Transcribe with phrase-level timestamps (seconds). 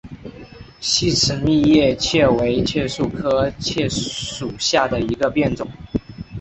[0.79, 5.67] 细齿密叶槭为槭树科槭属下的一个变种。